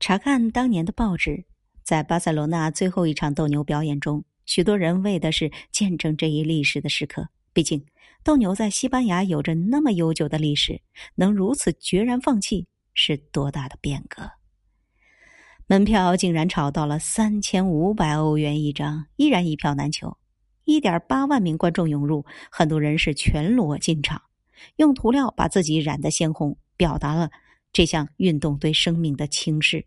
[0.00, 1.44] 查看当年的报纸，
[1.82, 7.28] 在巴塞罗那最后一场斗牛表演中，许多人为的是见证这一历史的时刻。
[7.52, 7.84] 毕竟，
[8.22, 10.80] 斗牛在西班牙有着那么悠久的历史，
[11.16, 14.30] 能如此决然放弃，是多大的变革？
[15.66, 20.16] 门票竟然炒到了三千五百欧元一张，依然一票难求。
[20.64, 24.22] 一点八万名观众涌入，很多人是全裸进场，
[24.76, 27.30] 用涂料把自己染得鲜红，表达了。
[27.72, 29.86] 这项运动对生命的轻视，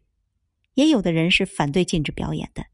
[0.76, 2.66] 也有的人是反对禁止表演的。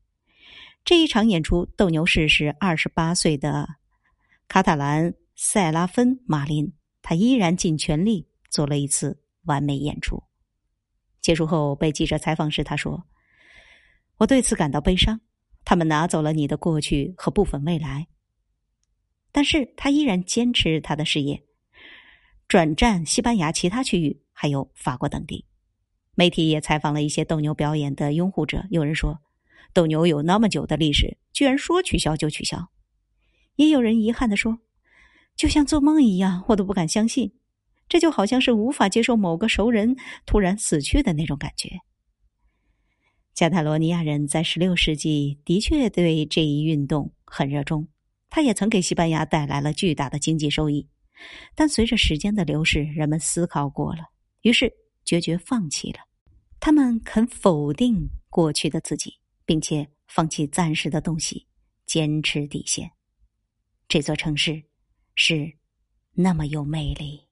[0.83, 3.67] 这一场演出，斗牛士是二十八岁的
[4.47, 10.23] 卡塔兰塞拉芬马林，他依然尽全力做了一次完美演出。
[11.21, 13.05] 结束后被记者采访时，他说
[14.17, 15.19] ：“我对此感到悲伤，
[15.65, 18.07] 他们拿走了你的过去和部分未来。”
[19.33, 21.43] 但是他依然坚持他的事业，
[22.47, 24.21] 转战西班牙其他区域。
[24.39, 25.45] 还有法国等地，
[26.13, 28.67] 媒体也采访了一些斗牛表演的拥护者。
[28.69, 29.19] 有人说，
[29.73, 32.69] 斗牛有那么久的历史，居然说取消就取消；
[33.55, 34.59] 也有人遗憾的说，
[35.35, 37.33] 就像做梦一样，我都不敢相信。
[37.89, 39.95] 这就好像是无法接受某个熟人
[40.27, 41.79] 突然死去的那种感觉。
[43.33, 47.87] 加泰罗尼亚人在十六世纪的确对这一运动很热衷，
[48.29, 50.87] 他也曾给西班牙带来了巨大的经济收益。
[51.55, 54.03] 但随着时间的流逝，人们思考过了。
[54.41, 55.99] 于是决绝放弃了，
[56.59, 61.47] 他们肯否定过去的自己，并且放弃暂时的东西，
[61.85, 62.91] 坚持底线。
[63.87, 64.63] 这座城市
[65.15, 65.57] 是
[66.13, 67.26] 那么有魅力。